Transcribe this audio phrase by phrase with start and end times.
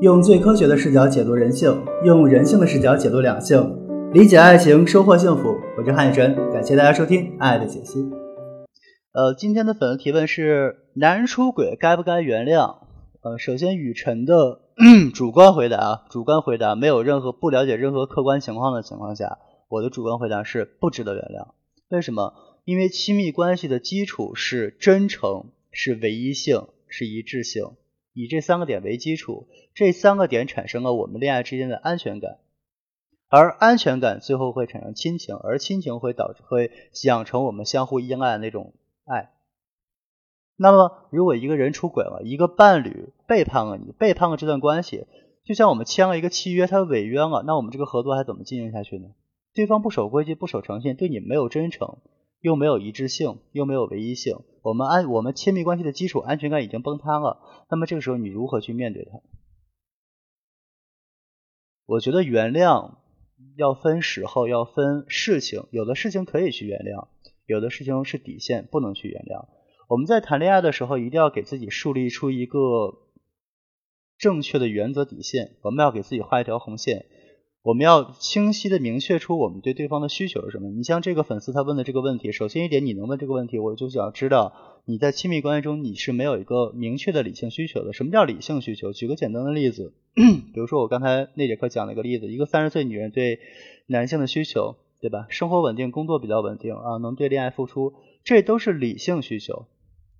[0.00, 3.76] 用最科学的视角解读人性，用人性的视角解读两性，
[4.12, 5.56] 理解爱情，收获幸福。
[5.76, 7.98] 我是汉宇晨，感谢大家收听《爱的解析》。
[9.10, 12.76] 呃，今天的粉丝提问是：男人出轨该不该原谅？
[13.22, 14.60] 呃，首先雨晨的
[15.12, 19.38] 主观回答啊，主观回答没有任何不了解任何客观情况的情况下，
[19.68, 21.48] 我的主观回答是不值得原谅。
[21.88, 22.34] 为什么？
[22.64, 27.64] 因为亲密关系的基础是真诚，是唯一性，是一致性，
[28.18, 32.38] 以这三个点为基础，这三个点产生了我们恋爱之间的安全感，
[33.28, 36.72] 而安全感最后会产生亲情，而亲情会导致会
[37.04, 38.74] 养成我们相互依赖的那种
[39.04, 39.30] 爱。
[40.56, 45.06] 那么，如果一个人出轨了，一个伴侣背叛了你，背叛了这段关系，
[45.44, 49.10] 就像我们签了一个契约，他违约了，那我们这个合作还怎么进行下去呢？
[49.54, 51.98] 对方不守规矩，不守诚信，对你没有真诚。
[52.40, 57.40] 又没有一致性，又没有唯一性，我们安我们亲密关系的基础安全感已经崩塌了。
[57.70, 59.20] 那么这个时候你如何去面对它？
[61.86, 62.96] 我觉得原谅
[63.56, 65.64] 要分时候，要分事情。
[65.70, 67.08] 有的事情可以去原谅，
[67.46, 69.48] 有的事情是底线，不能去原谅。
[69.88, 72.98] 我们在谈恋爱的时候，一定要给自己树立出一个
[74.18, 75.56] 正确的原则底线。
[75.62, 77.06] 我们要给自己画一条红线。
[77.68, 80.70] 我们要清晰的明确出我们对对方的需求是什么。
[80.70, 84.54] 你像这个粉丝他问的这个问题，首先一点，你能问这个问题，我就想知道
[84.86, 87.92] 你在亲密关系中你是没有一个明确的理性需求的。
[87.92, 88.94] 什么叫理性需求？
[88.94, 93.38] 举个简单的例子， 比如说我刚才那节课讲了一个例子，一个三十岁女人对
[93.86, 95.26] 男性的需求，对吧？
[95.28, 97.92] 生活稳定，工作比较稳定啊，能对恋爱付出，
[98.24, 99.66] 这都是理性需求，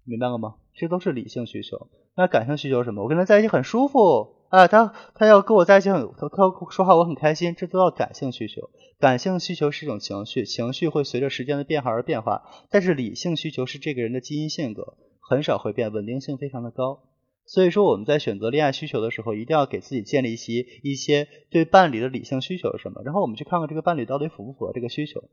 [0.05, 0.57] 明白了吗？
[0.75, 1.89] 这都是理性需求。
[2.15, 3.05] 那感性需求是什么？
[3.05, 4.35] 我跟他在一起很舒服。
[4.49, 8.71] 啊，他他要跟我在一起很他他说话我很开心，这都叫感性需求。
[8.99, 12.43] 感性需求是一种情绪，情绪会随着时间的变化而变化。
[12.71, 17.05] 但是理性需求是这个人的基因性格，很少会变，稳定性非常的高。
[17.45, 25.25] 所以说我们在选择恋爱需求的时候，一定要给自己建立一些一些对伴侣的理性需求是什么，然后我们去看看这个伴侣到底符不符合这个需求。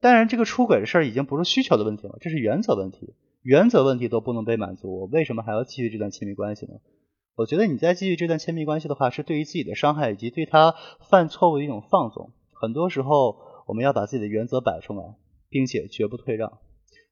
[0.00, 6.74] 当然，这个出轨的事儿已经不是需求的问题了，这是原则问题，原则问题都不能被满足，我为什么还要继续这段亲密关系呢？
[7.38, 10.74] 我觉得你再继续这段亲密关系的话，是对于自己的伤害以及对他
[11.08, 12.32] 犯错误的一种放纵。
[12.52, 13.38] 很多时候，
[13.68, 15.14] 我们要把自己的原则摆出来，
[15.48, 16.58] 并且绝不退让。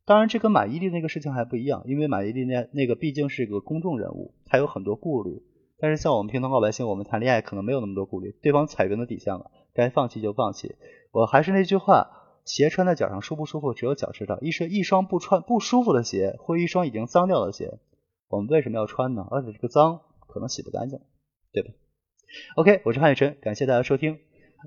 [0.05, 5.45] 当然，这跟马伊琍那个事情还不一样，因为马伊琍那那个毕竟是一个公众人物，他有很多顾虑。
[5.79, 8.35] 但是像我们平常老百姓，我们谈恋爱可能没有那么多顾虑。
[8.43, 10.75] 对方踩原则底线了，该放弃就放弃。
[11.13, 12.09] 我还是那句话，
[12.45, 14.41] 鞋穿在脚上舒不舒服，只有脚知道。
[14.41, 17.79] 一双一双不穿不舒服的鞋，或一双已经脏掉的鞋，
[18.29, 19.25] 我们为什么要穿呢？
[19.31, 20.01] 而且这个脏。
[20.37, 21.01] 可能洗不干净，
[21.51, 21.71] 对吧
[22.57, 24.19] ？OK，我是潘雨辰，感谢大家收听。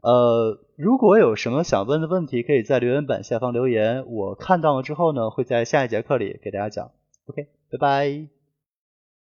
[0.02, 6.92] 呃，如果有什么想问的问题，可以在留言板下方留言，我看到了之后呢，会在下一节课里给大家讲。
[7.28, 8.39] OK，拜拜。